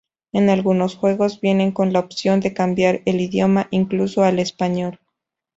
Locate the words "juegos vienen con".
0.95-1.93